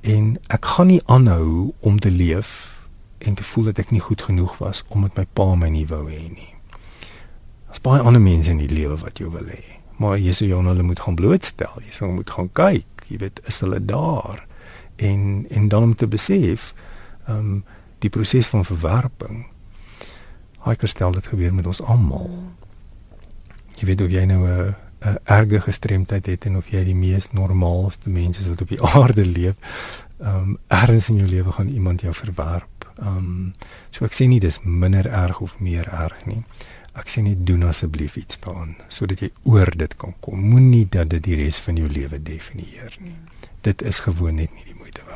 [0.00, 2.80] en ek gaan nie aanhou om te leef
[3.20, 6.06] en te voel dat ek nie goed genoeg was omdat my pa my nie wou
[6.08, 6.54] hê nie.
[7.68, 9.62] Daar's baie ander mense in die lewe wat jou wil hê.
[10.00, 11.76] Maar jy sê jy hulle moet gaan blootstel.
[11.84, 13.04] Jy jy moet gaan kyk.
[13.10, 14.46] Jy weet, is hulle daar?
[14.96, 16.72] En en dan om te besef,
[17.30, 17.64] ehm um,
[18.00, 19.42] die proses van verwerping.
[20.64, 22.30] Hy gestel dit gebeur met ons almal.
[23.76, 27.30] Jy weet of jy nou 'n 'n erge gestremdheid het en of jy die mees
[27.32, 29.54] normaalste mens is wat op die aarde leef,
[30.18, 32.92] ehm um, ergens in jou lewe gaan iemand jou verwerp.
[32.98, 33.52] Ehm um,
[33.90, 36.42] so ek sê nie dis minder erg of meer erg nie.
[36.92, 40.40] Ek sê net doen asseblief iets daaraan sodat jy oor dit kan kom.
[40.40, 43.16] Moenie dat dit die res van jou lewe definieer nie.
[43.60, 45.09] Dit is gewoon net nie die moeite nie.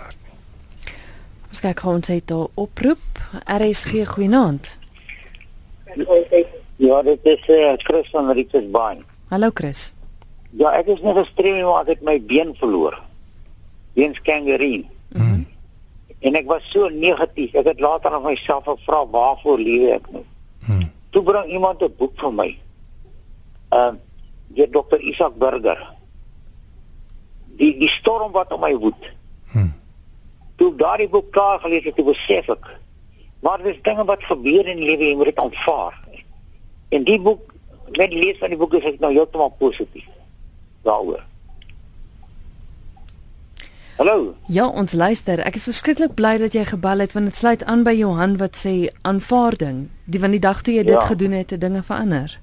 [1.54, 3.18] Ons kyk gou ons het daar oproep.
[3.46, 4.72] RSG goeienaand.
[6.82, 8.98] Ja, dit is eh uh, Chris van Bay.
[9.28, 9.92] Hallo Chris.
[10.50, 12.98] Ja, ek is net gestrem maar ek het my been verloor.
[13.92, 14.82] Weens kangaroo.
[15.08, 15.22] Mhm.
[15.22, 15.46] Mm
[16.24, 17.54] en ek was so negatief.
[17.54, 20.24] Ek het later aan myself gevra waarvoor lewe ek nou?
[20.66, 20.88] Mhm.
[21.10, 22.58] Toe bring iemand 'n boek vir my.
[23.68, 24.00] Ehm uh,
[24.48, 25.94] die dokter Isak Burger.
[27.56, 29.14] Die die storm wat op my woed.
[30.56, 32.72] Toe daardie boek klaar gelees het, toe besef ek
[33.44, 36.00] maar dis dinge wat gebeur in lewe, jy moet dit aanvaar.
[36.96, 37.52] En die boek,
[37.98, 40.06] met die lees van die boek is ek nou heeltemal positief
[40.84, 41.20] daaroor.
[43.98, 44.32] Hallo.
[44.50, 45.42] Ja, ons luister.
[45.46, 48.56] Ek is verskriklik bly dat jy gebel het want dit sluit aan by Johan wat
[48.58, 48.72] sê
[49.06, 49.84] aanvaarding.
[50.10, 51.04] Die van die dag toe jy dit ja.
[51.12, 52.34] gedoen het, het dinge verander.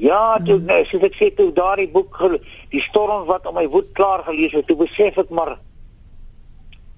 [0.00, 0.66] Ja, toe hmm.
[0.72, 2.18] nou, soos ek sê toe daardie boek
[2.72, 5.54] die storm wat om my woed klaar gelees het, toe besef ek maar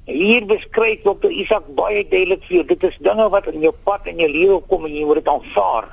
[0.09, 1.29] Hier beskryf Dr.
[1.29, 4.61] Isak baie duidelik vir jou, dit is dinge wat in jou pad in jou lewe
[4.71, 5.91] kom en jy moet dit aanvaar.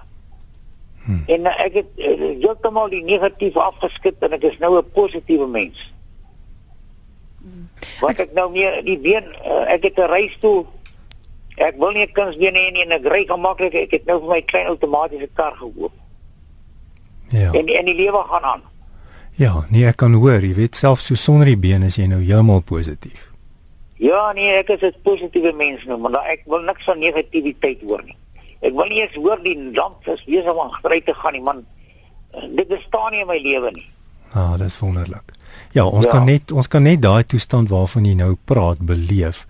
[1.06, 1.23] Hmm.
[1.36, 5.47] En uh, ek het uh, heeltemal die negatief afgeskit en ek is nou 'n positiewe
[5.47, 5.82] mens.
[7.43, 7.67] Hmm.
[7.99, 10.65] Wat ek nou meer die been uh, ek het 'n reistool
[11.56, 13.73] Ek wil nie 'n kunsbeen hê nie en ek ry gemaklik.
[13.73, 15.91] Ek het nou vir my klein outomatiese kar gekoop.
[17.30, 17.51] Ja.
[17.51, 18.62] En en die lewe gaan aan.
[19.36, 22.21] Ja, nee, ek kan hoor, jy weet self so sonder die been is jy nou
[22.21, 23.32] heeltemal positief.
[23.97, 28.03] Ja, nee, ek is 'n positiewe mens nou, maar ek wil niks van negativiteit hoor
[28.03, 28.17] nie.
[28.60, 31.65] Ek wil nie eens hoor die lamp is besig om agteruit te gaan nie, man.
[32.55, 33.88] Dit bestaan nie in my lewe nie.
[34.34, 35.31] Ah, dis wonderlik.
[35.71, 36.12] Ja, ons ja.
[36.12, 39.45] kan net ons kan net daai toestand waarvan jy nou praat beleef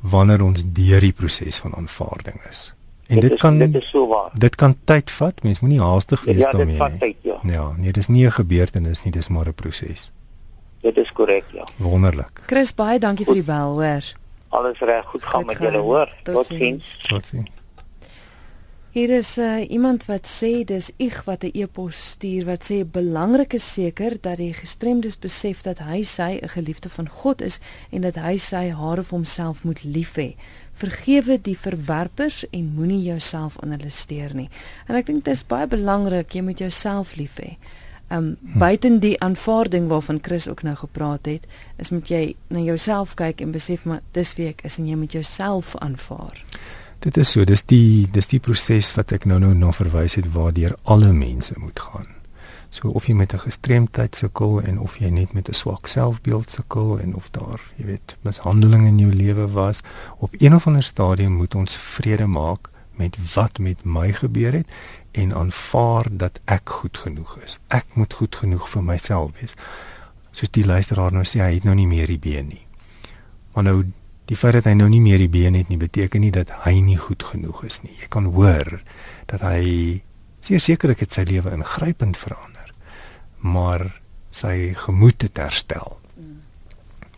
[0.00, 2.74] wanneer ons deur die proses van aanvaarding is.
[3.08, 4.30] En dit, dit is, kan dit is so waar.
[4.34, 5.42] Dit kan tyd vat.
[5.42, 6.76] Mens moenie haastig wees ja, daarmee nie.
[6.76, 7.38] Ja, dit vat tyd, ja.
[7.42, 10.12] Ja, nee, dis nie 'n gebeurtenis nie, dis maar 'n proses.
[10.80, 11.66] Dit is korrek, ja.
[11.76, 12.42] Wonderlik.
[12.46, 13.34] Chris, baie dankie goed.
[13.34, 14.12] vir die bel, hoor.
[14.48, 16.12] Alles reg, goed gaan goed met julle, hoor.
[16.22, 16.96] Totsiens.
[17.08, 17.58] Totsiens.
[18.98, 23.52] Hier is uh, iemand wat sê dis ek wat 'n e-pos stuur wat sê belangrik
[23.54, 27.60] is seker dat die gestremdes besef dat hy sy 'n geliefde van God is
[27.92, 30.34] en dat hy sy haar of homself moet lief hê.
[30.72, 34.48] Vergewe die verwerpers en moenie jouself aan hulle steur nie.
[34.88, 37.58] En ek dink dit is baie belangrik jy moet jouself lief hê.
[38.08, 38.58] Um hm.
[38.58, 43.40] buiten die aanvaarding waarvan Chris ook nou gepraat het, is moet jy na jouself kyk
[43.40, 46.44] en besef maar dis wie ek is en jy moet jouself aanvaar.
[46.98, 50.32] Dit is so, dis die dis die proses wat ek nou nou na verwys het
[50.32, 52.08] waardeur alle mense moet gaan.
[52.70, 56.50] So of jy met 'n gestremdheid sukkel en of jy net met 'n swak selfbeeld
[56.50, 59.80] sukkel en of daar, jy weet, mishandeling in jou lewe was,
[60.18, 64.66] op een of ander stadium moet ons vrede maak met wat met my gebeur het
[65.12, 67.58] en aanvaar dat ek goed genoeg is.
[67.68, 69.54] Ek moet goed genoeg vir myself wees.
[70.32, 72.64] Soos die luisteraar nou sê, hy het nou nie meer die been nie.
[73.54, 73.78] Maar nou
[74.28, 76.78] die feit dat hy nou nie meer die been het nie beteken nie dat hy
[76.84, 77.94] nie goed genoeg is nie.
[78.02, 78.82] Jy kan hoor
[79.30, 80.02] dat hy
[80.44, 82.68] seker sekerlik het sy lewe ingrypend verander,
[83.40, 83.88] maar
[84.30, 85.96] sy gemoed het herstel.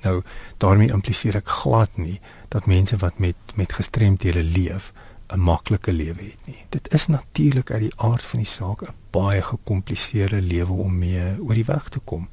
[0.01, 0.23] Nou
[0.63, 2.21] daarmee impliseer ek glad nie
[2.53, 4.93] dat mense wat met met gestremdhede leef
[5.33, 6.65] 'n maklike lewe het nie.
[6.69, 11.41] Dit is natuurlik uit die aard van die saak 'n baie gekompliseerde lewe om mee
[11.41, 12.29] oor die weg te kom.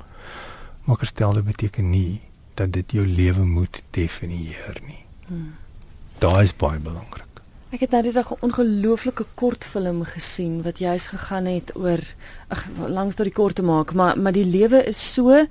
[0.83, 2.21] Maar herstel beteken nie
[2.53, 5.05] dat dit jou lewe moet definieer nie.
[5.27, 5.55] Hmm.
[6.17, 7.25] Daai is baie belangrik.
[7.69, 11.99] Ek het nou net 'n ongelooflike kortfilm gesien wat juis gegaan het oor
[12.47, 15.45] ag langs tot die kort te maak, maar maar die lewe is so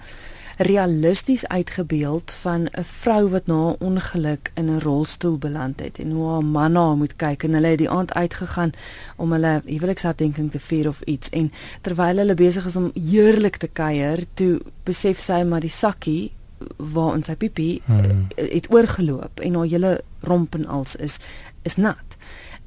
[0.56, 6.10] realisties uitgebeeld van 'n vrou wat na 'n ongeluk in 'n rolstoel beland het en
[6.10, 8.70] hoe haar man na haar moet kyk en hulle het die aand uitgegaan
[9.16, 13.68] om hulle huweliksherdenking te vier of iets en terwyl hulle besig is om heerlik te
[13.68, 16.32] kuier, toe besef sy maar die sakkie
[16.76, 18.26] waar ons sy pipi hmm.
[18.34, 21.18] het oorgeloop en haar hele romp en als is
[21.62, 22.05] is nat.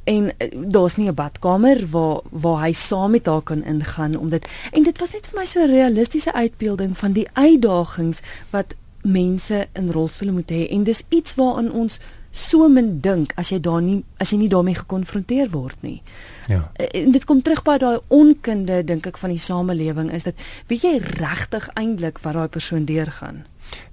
[0.09, 4.29] En uh, daar's nie 'n badkamer waar waar hy saam met haar kan ingaan om
[4.29, 8.75] dit en dit was net vir my so 'n realistiese uitbeelding van die uitdagings wat
[9.01, 11.99] mense in rolstoele moet hê en dis iets waaraan ons
[12.31, 16.01] so min dink as jy daar nie as jy nie daarmee gekonfronteer word nie.
[16.47, 16.71] Ja.
[16.73, 20.35] Eh, en dit kom terug by daai onkunde dink ek van die samelewing is dit
[20.67, 23.45] weet jy regtig eintlik wat daai persoon deurgaan.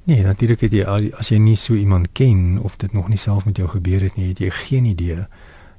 [0.05, 0.85] Nee, natuurlik het jy
[1.19, 4.17] as jy nie so iemand ken of dit nog nie self met jou gebeur het
[4.17, 5.27] nie, het jy geen idee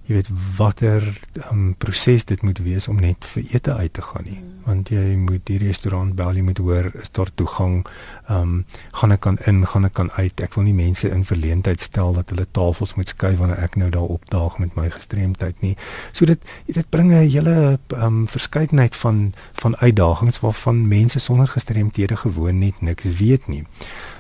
[0.08, 1.04] jy weet watter
[1.52, 4.38] um, proses dit moet wees om net vir ete uit te gaan nie.
[4.39, 4.54] Mm.
[4.67, 7.82] Want jy moet die restaurant bel, jy moet hoor is daar toegang,
[8.28, 8.54] ehm um,
[9.00, 10.41] gaan ek kan in, gaan ek kan uit.
[10.43, 13.91] Ek wil nie mense in verleentheid stel dat hulle tafels moet skuif wanneer ek nou
[13.91, 15.76] daar opdaag met my gestremdheid nie.
[16.15, 21.48] So dit dit bring 'n hele ehm um, verskeidenheid van van uitdagings waarvan mense sonder
[21.48, 23.63] gestremdhede gewoon net niks weet nie.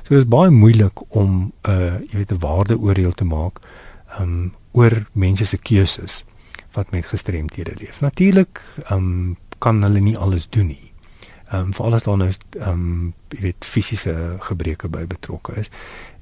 [0.03, 3.59] So dit is baie moeilik om 'n uh, jy weet 'n waardeoordeel te maak
[4.19, 6.23] um oor mense se keuses
[6.71, 8.01] wat met gestremdhede leef.
[8.01, 10.91] Natuurlik um kan hulle nie alles doen nie.
[11.53, 12.31] Um veral as daar nou
[12.67, 15.71] um jy weet fisiese gebreke by betrokke is.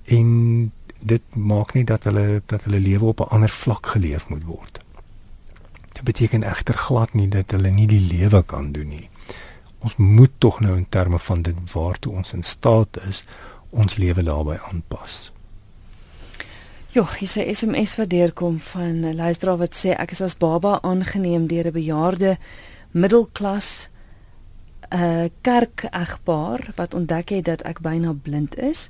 [0.05, 4.43] En dit maak nie dat hulle dat hulle lewe op 'n ander vlak geleef moet
[4.43, 4.79] word.
[5.93, 9.09] Dit beteken egter glad nie dat hulle nie die lewe kan doen nie.
[9.79, 13.23] Ons moet tog nou in terme van dit waartoe ons in staat is
[13.69, 15.31] ons lewe daarbey aanpas.
[16.95, 20.37] Ja, hier is 'n SMS wat deurkom van 'n luisteraar wat sê ek is as
[20.37, 22.37] baba aangeneem deur 'n bejaarde
[22.91, 23.89] middelklas
[24.89, 28.89] 'n uh, kerk egpaar wat ontdek het dat ek byna blind is.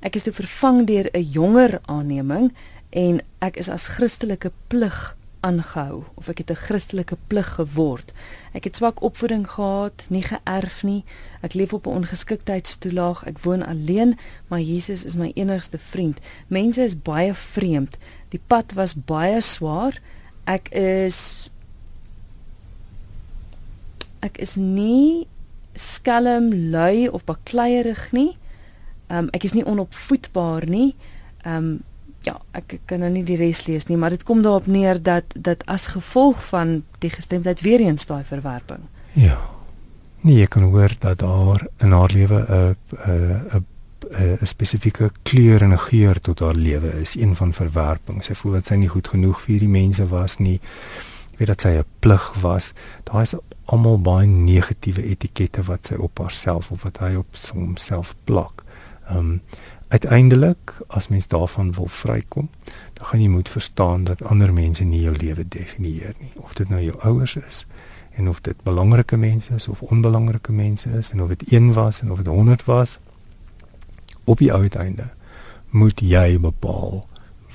[0.00, 2.52] Ek is toe vervang deur 'n jonger aanneming
[2.90, 5.16] en ek is as Christelike plig
[5.46, 8.12] aangehou of ek het 'n Christelike plig geword.
[8.52, 11.04] Ek het swak opvoeding gehad, nie geërf nie.
[11.42, 13.24] Ek leef op 'n ongeskiktheidstoelaag.
[13.26, 16.18] Ek woon alleen, maar Jesus is my enigste vriend.
[16.46, 17.96] Mense is baie vreemd.
[18.28, 20.00] Die pad was baie swaar.
[20.44, 21.50] Ek is
[24.20, 25.26] ek is nie
[25.74, 28.36] skelm, lui of bakleierig nie.
[29.08, 30.94] Um ek is nie onopvoedbaar nie.
[31.44, 31.82] Um
[32.26, 34.98] ja, ek, ek kan nou nie die res lees nie, maar dit kom daarop neer
[35.02, 38.82] dat dat as gevolg van die gestremdheid weer eens daai verwerping.
[39.14, 39.38] Ja.
[40.26, 43.64] Nee, ek kan hoor dat daar in haar lewe 'n 'n
[44.42, 48.24] 'n spesifieke kleur en 'n geur tot haar lewe is, een van verwerping.
[48.24, 50.60] Sy voel dat sy nie goed genoeg vir die mense was nie.
[51.30, 52.72] Jy weet dat sy 'n plig was.
[53.04, 53.34] Daar is
[53.64, 58.64] almal baie negatiewe etikette wat sy op haarself of wat hy op homself plak.
[59.08, 59.40] Ehm um,
[59.88, 62.50] uiteindelik as mens daarvan wil vrykom,
[62.92, 66.32] dan gaan jy moet verstaan dat ander mense nie jou lewe definieer nie.
[66.34, 67.66] Of dit nou jou ouers is
[68.16, 72.00] en of dit belangrike mense is of onbelangrike mense is en of dit 1 was
[72.00, 72.98] en of dit 100 was.
[74.24, 75.12] Op die uiteinde
[75.70, 77.06] moet jy bepaal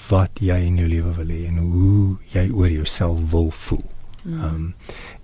[0.10, 3.84] wat jy in jou lewe wil hê en hoe jy oor jouself wil voel.
[4.24, 4.39] Hmm.
[4.39, 4.74] Ehm um,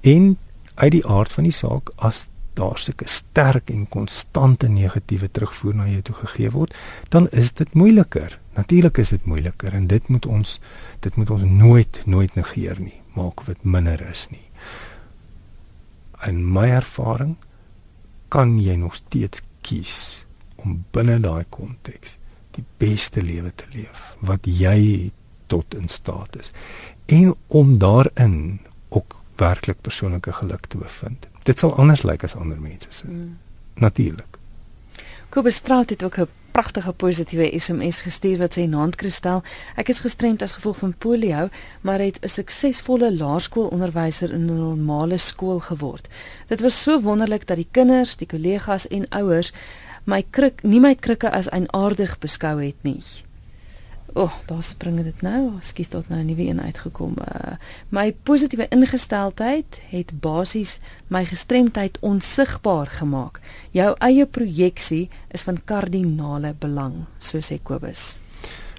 [0.02, 0.38] en
[0.78, 5.88] uit die aard van die saak as daar sulke sterk en konstante negatiewe terugvoer na
[5.92, 6.76] jou toe gegee word,
[7.14, 8.40] dan is dit moeiliker.
[8.58, 10.60] Natuurlik is dit moeiliker en dit moet ons
[11.06, 14.46] dit moet ons nooit nooit negeer nie, maak of dit minder is nie.
[16.26, 17.36] In my ervaring
[18.34, 20.26] kan jy nog steeds kies
[20.58, 22.18] om binne daai konteks
[22.58, 25.12] die beste lewe te leef wat jy
[25.52, 26.52] tot in staat is
[27.14, 32.60] en om daarin ook werklik persoonlike geluk te bevind dit sal anders lyk as ander
[32.60, 33.08] mense se.
[33.08, 33.38] Mm.
[33.80, 34.38] Natuurlik.
[35.30, 39.44] Kobus Straat het ook 'n pragtige positiewe SMS gestuur wat sy naam Kristel.
[39.76, 41.50] Ek is gestremd as gevolg van polio,
[41.82, 46.08] maar het 'n suksesvolle laerskoolonderwyser in 'n normale skool geword.
[46.48, 49.54] Dit was so wonderlik dat die kinders, die kollegas en ouers
[50.04, 53.02] my krik nie my krikke as eienaardig beskou het nie.
[54.14, 55.52] O, oh, daar spring dit nou.
[55.60, 57.14] Skus tot nou 'n nuwe een uitgekom.
[57.20, 57.56] Uh,
[57.90, 63.40] my positiewe ingesteldheid het basies my gestremdheid onsigbaar gemaak.
[63.72, 68.18] Jou eie projeksie is van kardinale belang, so sê Kobus.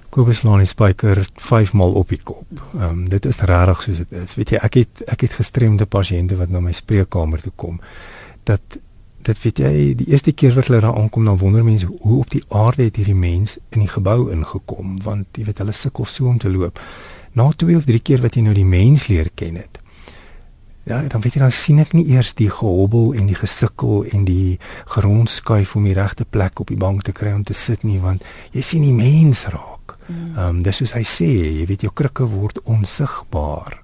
[0.09, 2.47] Kobus Lani Spiker 5 maal op die kop.
[2.73, 4.35] Ehm um, dit is regtig soos dit is.
[4.35, 7.81] Weet jy, ek het ek het gestremde pasiënte wat na my spreekkamer toe kom.
[8.43, 8.79] Dat
[9.27, 12.29] dit weet jy die eerste keer wat hulle daar aankom dan wonder mense hoe op
[12.31, 14.97] die aarde het hierdie mens in die gebou ingekom?
[15.03, 16.79] Want jy weet hulle sukkel so om te loop.
[17.33, 19.79] Na twee of drie keer wat jy nou die mens leer ken het
[20.89, 24.23] ja dan weet jy dan sien ek nie eers die gehobbel en die gesukkel en
[24.25, 24.57] die
[24.89, 28.25] grondskuif om die regte plek op die bank te kry om te sit nie want
[28.55, 29.97] jy sien die mens raak.
[30.07, 30.33] Mm.
[30.33, 33.77] ehm um, dis soos hy sê jy weet jou krikke word onsigbaar.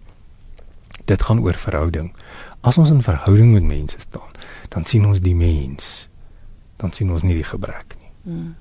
[1.06, 2.10] Dit gaan oor verhouding.
[2.65, 4.34] As ons in verhouding met mense staan
[4.69, 6.10] dan sien ons die mens.
[6.78, 8.12] Dan sien ons nie die gebrek nie.
[8.23, 8.56] Hmm.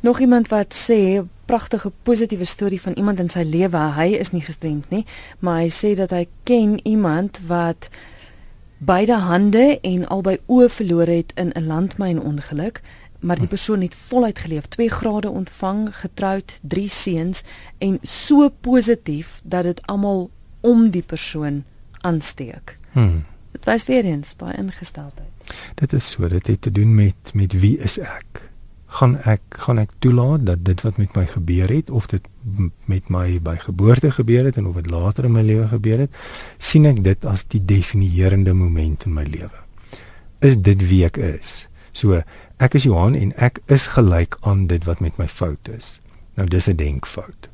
[0.00, 3.80] Nog iemand wat sê pragtige positiewe storie van iemand in sy lewe.
[3.96, 5.04] Hy is nie gestremd nie,
[5.38, 7.88] maar hy sê dat hy ken iemand wat
[8.78, 12.82] beide hande en albei oë verloor het in 'n landmynongeluk,
[13.18, 17.42] maar die persoon het voluit geleef, 2 grade ontvang, getroud, 3 seuns
[17.78, 21.64] en so positief dat dit almal om die persoon
[22.00, 22.78] aansteek.
[22.92, 23.24] Hmm.
[23.58, 25.54] Dit wys weer eens daai ingesteldheid.
[25.74, 28.44] Dit is so, dit het te doen met met wie is ek?
[28.98, 32.28] Gaan ek gaan ek toelaat dat dit wat met my gebeur het of dit
[32.86, 36.14] met my by geboorte gebeur het en of dit later in my lewe gebeur het,
[36.58, 39.66] sien ek dit as die definierende moment in my lewe.
[40.38, 41.66] Is dit wie ek is?
[41.92, 42.22] So,
[42.62, 45.98] ek is Johan en ek is gelyk aan dit wat met my fout is.
[46.38, 47.50] Nou dis 'n denkfout.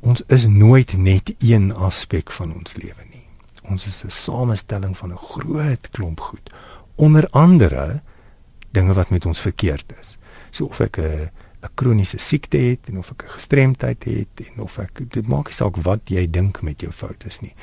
[0.00, 3.27] Ons is nooit net een aspek van ons lewe nie
[3.68, 6.50] ons is 'n samestelling van 'n groot klomp goed.
[6.94, 8.02] Onder andere
[8.70, 10.18] dinge wat met ons verkeerd is.
[10.50, 11.30] So of ek 'n
[11.62, 15.46] 'n kroniese siekte het en of ek 'n gestremdheid het en of ek dit maak
[15.46, 17.54] nie saak wat jy dink met jou foute is nie.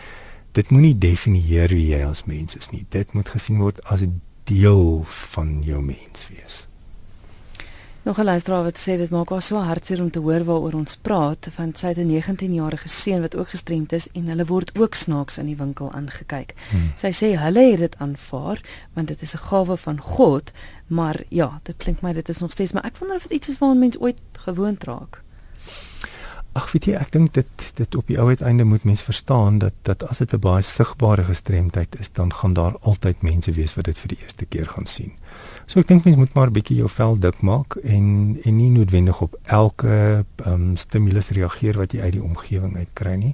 [0.51, 2.85] Dit moenie definieer wie jy as mens is nie.
[2.89, 6.67] Dit moet gesien word as 'n deel van jou menswees.
[8.05, 10.97] Nog 'n luisteraar wat sê dit maak haar so hartseer om te hoor waaroor ons
[11.01, 14.93] praat, want sy het 'n 19-jarige seun wat ook gestremd is en hulle word ook
[14.93, 16.53] snaaks in die winkel aangekyk.
[16.69, 16.91] Hmm.
[16.95, 18.61] Sy sê hulle het dit aanvaar
[18.93, 20.51] want dit is 'n gawe van God,
[20.87, 23.49] maar ja, dit klink my dit is nog steeds, maar ek wonder of dit iets
[23.49, 25.21] is waaraan mens ooit gewoond raak.
[26.51, 29.73] Ag, weet jy, ek dink dit dit op die ou uiteinde moet mens verstaan dat
[29.81, 33.85] dat as dit 'n baie sigbare gestremdheid is, dan gaan daar altyd mense wees wat
[33.85, 35.11] dit vir die eerste keer gaan sien.
[35.65, 39.21] So ek dink mens moet maar bietjie jou vel dik maak en en nie noodwendig
[39.21, 43.33] op elke um, stimulus reageer wat jy uit die omgewing uit kry nie.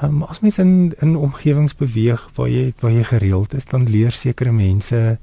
[0.00, 3.84] Ehm um, as mens in in omgewings beweeg waar jy waar jy gereeld is, dan
[3.84, 5.18] leer sekere mense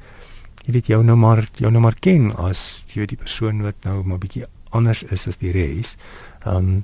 [0.66, 4.04] jy weet jou nou maar jou nou maar ken as jy die persoon wat nou
[4.04, 5.98] maar bietjie anders is as die res.
[6.46, 6.84] Ehm um,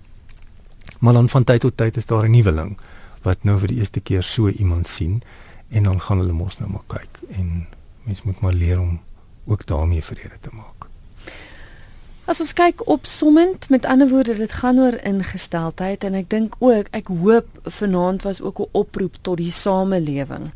[0.99, 2.77] maar dan van tyd tot tyd is daar 'n nuweling
[3.21, 5.21] wat nou vir die eerste keer so iemand sien
[5.69, 7.67] en dan gaan hulle mos nou maar kyk en
[8.03, 8.99] mens moet maar leer om
[9.45, 10.87] ook daarmee vrede te maak.
[12.25, 16.55] As ons kyk op sommend, met ander woorde, dit gaan oor ingesteldheid en ek dink
[16.59, 20.49] ook ek hoop vanaand was ook 'n oproep tot die samelewing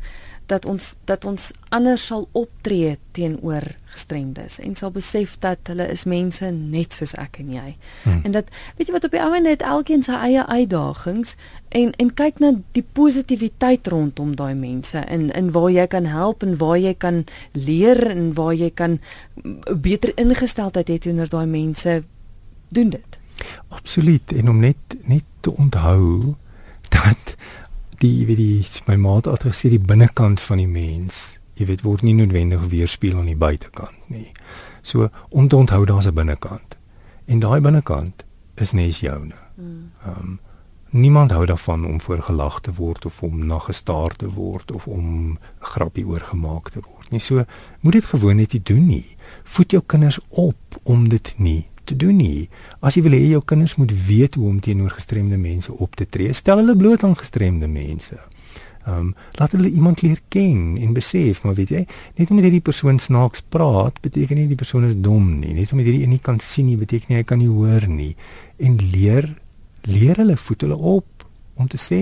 [0.50, 6.04] dat ons dat ons anders sal optree teenoor gestremdes en sal besef dat hulle is
[6.10, 7.68] mense net soos ek en jy.
[8.04, 8.20] Hmm.
[8.26, 11.36] En dat weet jy wat op die ouene het elkeen sy eie uitdagings
[11.80, 16.46] en en kyk na die positiwiteit rondom daai mense in in waar jy kan help
[16.46, 17.24] en waar jy kan
[17.54, 18.98] leer en waar jy kan
[19.70, 22.02] beter ingesteldheid hê teenoor daai mense
[22.70, 23.18] doen dit.
[23.68, 26.34] Absoluut en om net net te onthou
[26.90, 27.36] dat
[28.00, 32.04] die wie die my maat het gesê die binnekant van die mens, jy weet word
[32.06, 34.30] nie noodwendig weerspieël aan die buitekant nie.
[34.82, 36.76] So om te onthou daar's 'n binnekant.
[37.26, 38.24] En daai binnekant
[38.54, 39.34] is net joune.
[39.54, 39.92] Hmm.
[40.04, 40.38] Ehm um,
[40.90, 45.38] niemand hou daarvan om voorgelag te word of om na gestaar te word of om
[45.58, 47.10] grappie oor gemaak te word.
[47.10, 47.44] Nie so
[47.80, 49.16] moet dit gewoon net doen nie.
[49.44, 52.48] Voed jou kinders op om dit nie te doen nie.
[52.80, 56.06] As jy wil hê jou kinders moet weet hoe om teenoor gestremde mense op te
[56.06, 58.18] tree, stel hulle bloot aan gestremde mense.
[58.86, 61.82] Ehm um, laat hulle iemand leer ken en besef, maar weet jy,
[62.16, 65.52] net omdat hierdie persoon snaaks praat, beteken nie die persoon is dom nie.
[65.58, 68.14] Net omdat hierdie een nie kan sien nie, beteken nie hy kan nie hoor nie.
[68.56, 69.28] En leer
[69.88, 71.26] leer hulle voet hulle op
[71.60, 72.00] om te sê,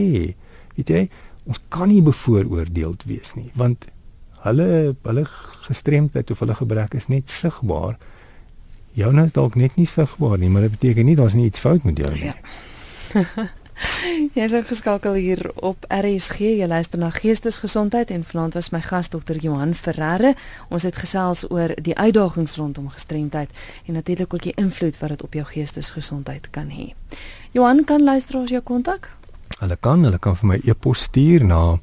[0.76, 1.03] weet jy,
[1.51, 3.89] ons kan nie bevooroordeeld wees nie, want
[4.45, 5.24] hulle hulle
[5.66, 7.97] gestremdheid of hulle gebrek is net sigbaar
[8.99, 11.84] joune is dalk net nie sigbaar nie, maar dit beteken nie daar's nie iets fout
[11.86, 12.32] met jou nie.
[12.32, 12.34] Ja.
[14.34, 16.59] Jy is geskakel hier op RSG.
[16.59, 20.34] Jy luister na Geestesgesondheid en vanaand was my gas dokter Johan Ferreira.
[20.68, 23.51] Ons het gesels oor die uitdagings rondom gestremdheid
[23.86, 26.94] en natuurlik ook die invloed wat dit op jou geestesgesondheid kan hê.
[27.55, 29.11] Johan kan luisteraars jou kontak?
[29.59, 31.78] Hulle kan, hulle kan vir my e-pos stuur na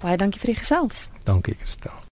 [0.00, 1.08] Baie dankie vir die gesels.
[1.24, 2.05] Dankie, Christel.